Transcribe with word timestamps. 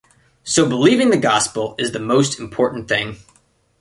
So 0.43 0.67
believing 0.67 1.11
the 1.11 1.17
gospel 1.17 1.75
is 1.77 1.91
the 1.91 1.99
most 1.99 2.39
important 2.39 2.87
thing. 2.87 3.17